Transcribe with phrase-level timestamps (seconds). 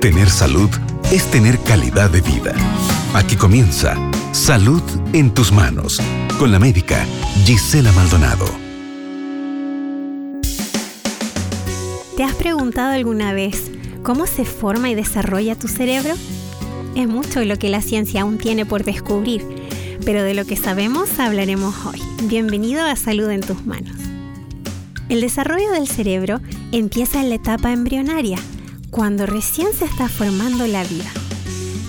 [0.00, 0.70] Tener salud
[1.10, 2.54] es tener calidad de vida.
[3.14, 3.96] Aquí comienza
[4.30, 4.80] Salud
[5.12, 6.00] en tus manos
[6.38, 7.04] con la médica
[7.44, 8.46] Gisela Maldonado.
[12.16, 13.72] ¿Te has preguntado alguna vez
[14.04, 16.14] cómo se forma y desarrolla tu cerebro?
[16.94, 19.44] Es mucho lo que la ciencia aún tiene por descubrir,
[20.04, 22.00] pero de lo que sabemos hablaremos hoy.
[22.28, 23.96] Bienvenido a Salud en tus manos.
[25.08, 26.40] El desarrollo del cerebro
[26.70, 28.38] empieza en la etapa embrionaria,
[28.90, 31.10] cuando recién se está formando la vida.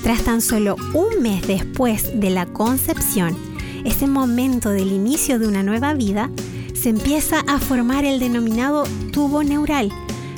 [0.03, 3.37] Tras tan solo un mes después de la concepción,
[3.85, 6.29] ese momento del inicio de una nueva vida,
[6.73, 9.91] se empieza a formar el denominado tubo neural,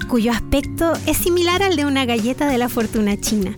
[0.08, 3.54] cuyo aspecto es similar al de una galleta de la fortuna china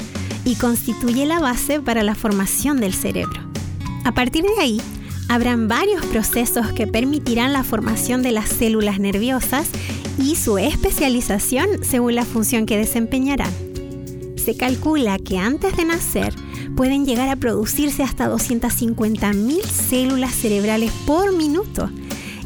[0.46, 3.42] y constituye la base para la formación del cerebro.
[4.04, 4.82] A partir de ahí,
[5.30, 9.70] habrán varios procesos que permitirán la formación de las células nerviosas
[10.18, 13.52] y su especialización según la función que desempeñarán.
[14.36, 16.34] Se calcula que antes de nacer
[16.76, 21.90] pueden llegar a producirse hasta 250.000 células cerebrales por minuto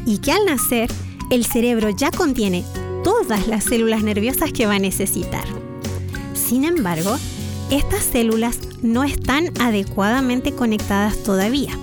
[0.06, 0.90] y que al nacer
[1.30, 2.64] el cerebro ya contiene
[3.04, 5.44] todas las células nerviosas que va a necesitar.
[6.34, 7.16] Sin embargo,
[7.70, 11.78] estas células no están adecuadamente conectadas todavía.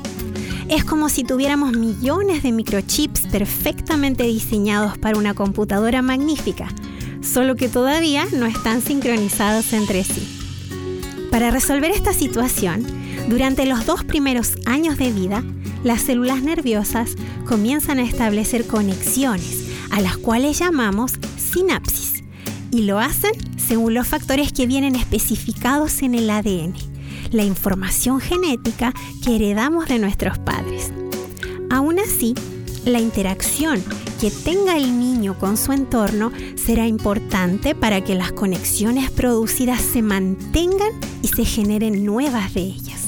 [0.67, 6.69] Es como si tuviéramos millones de microchips perfectamente diseñados para una computadora magnífica,
[7.21, 10.27] solo que todavía no están sincronizados entre sí.
[11.30, 12.83] Para resolver esta situación,
[13.30, 15.43] durante los dos primeros años de vida,
[15.83, 17.11] las células nerviosas
[17.45, 22.23] comienzan a establecer conexiones, a las cuales llamamos sinapsis,
[22.71, 26.95] y lo hacen según los factores que vienen especificados en el ADN
[27.36, 30.91] la información genética que heredamos de nuestros padres.
[31.69, 32.33] Aún así,
[32.86, 33.83] la interacción
[34.22, 40.02] que tenga el niño con su entorno será importante para que las conexiones producidas se
[40.02, 43.08] mantengan y se generen nuevas de ellas.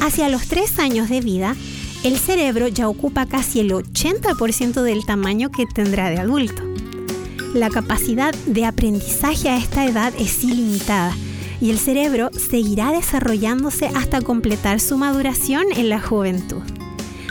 [0.00, 1.54] Hacia los tres años de vida,
[2.04, 6.62] el cerebro ya ocupa casi el 80% del tamaño que tendrá de adulto.
[7.54, 11.14] La capacidad de aprendizaje a esta edad es ilimitada
[11.62, 16.60] y el cerebro seguirá desarrollándose hasta completar su maduración en la juventud.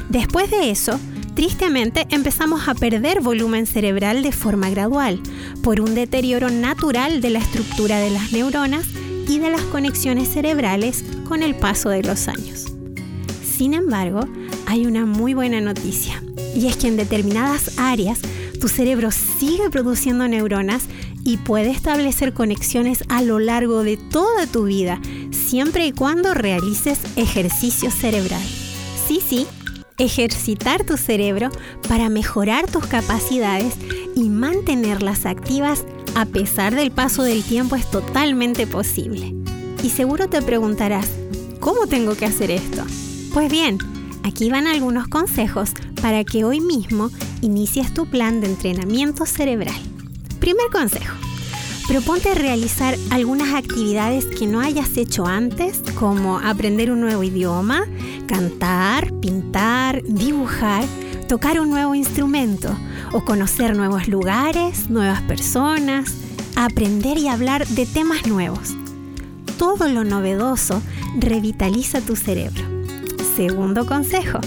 [0.08, 0.98] Después de eso,
[1.36, 5.20] tristemente empezamos a perder volumen cerebral de forma gradual,
[5.62, 8.86] por un deterioro natural de la estructura de las neuronas
[9.28, 12.68] y de las conexiones cerebrales con el paso de los años.
[13.44, 14.22] Sin embargo,
[14.66, 16.24] hay una muy buena noticia,
[16.56, 18.20] y es que en determinadas áreas
[18.62, 20.84] tu cerebro sigue produciendo neuronas
[21.24, 25.00] y puede establecer conexiones a lo largo de toda tu vida,
[25.32, 28.44] siempre y cuando realices ejercicio cerebral.
[29.08, 29.48] Sí, sí,
[29.98, 31.50] ejercitar tu cerebro
[31.88, 33.76] para mejorar tus capacidades
[34.16, 39.34] y mantenerlas activas a pesar del paso del tiempo es totalmente posible.
[39.84, 41.10] Y seguro te preguntarás,
[41.60, 42.84] ¿cómo tengo que hacer esto?
[43.34, 43.78] Pues bien,
[44.24, 45.72] aquí van algunos consejos
[46.02, 47.10] para que hoy mismo
[47.42, 49.91] inicies tu plan de entrenamiento cerebral.
[50.42, 51.16] Primer consejo.
[51.88, 57.86] Proponte realizar algunas actividades que no hayas hecho antes, como aprender un nuevo idioma,
[58.28, 60.84] cantar, pintar, dibujar,
[61.30, 62.76] tocar un nuevo instrumento
[63.14, 66.16] o conocer nuevos lugares, nuevas personas,
[66.56, 68.74] aprender y hablar de temas nuevos.
[69.60, 70.82] Todo lo novedoso
[71.20, 72.64] revitaliza tu cerebro.
[73.36, 74.40] Segundo consejo,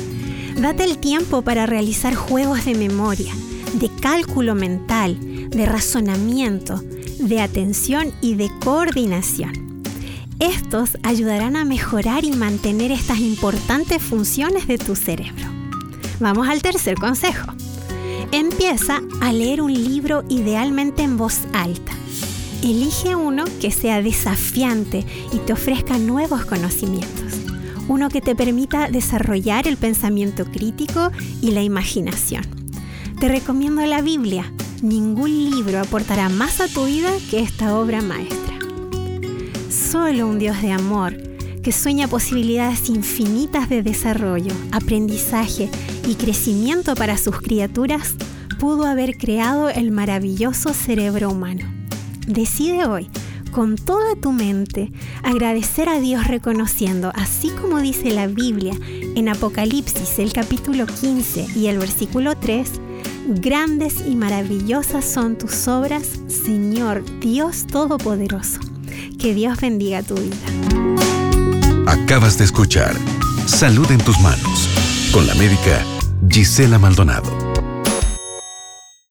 [0.61, 3.33] date el tiempo para realizar juegos de memoria,
[3.75, 5.19] de cálculo mental,
[5.51, 6.81] de razonamiento,
[7.19, 9.83] de atención y de coordinación.
[10.41, 15.47] Estos ayudarán a mejorar y mantener estas importantes funciones de tu cerebro.
[16.21, 17.53] Vamos al tercer consejo.
[18.33, 21.93] Empieza a leer un libro idealmente en voz alta.
[22.63, 27.35] Elige uno que sea desafiante y te ofrezca nuevos conocimientos.
[27.89, 31.11] Uno que te permita desarrollar el pensamiento crítico
[31.43, 32.64] y la imaginación.
[33.21, 34.53] Te recomiendo la Biblia
[34.83, 38.59] ningún libro aportará más a tu vida que esta obra maestra.
[39.71, 41.17] Solo un Dios de amor
[41.63, 45.71] que sueña posibilidades infinitas de desarrollo, aprendizaje
[46.07, 48.15] y crecimiento para sus criaturas
[48.59, 51.65] pudo haber creado el maravilloso cerebro humano.
[52.27, 53.09] Decide hoy,
[53.51, 54.91] con toda tu mente,
[55.23, 58.75] agradecer a Dios reconociendo, así como dice la Biblia
[59.15, 62.69] en Apocalipsis el capítulo 15 y el versículo 3,
[63.27, 68.61] Grandes y maravillosas son tus obras, Señor Dios Todopoderoso.
[69.19, 70.37] Que Dios bendiga tu vida.
[71.87, 72.95] Acabas de escuchar
[73.47, 74.69] Salud en tus manos
[75.13, 75.85] con la médica
[76.31, 77.44] Gisela Maldonado.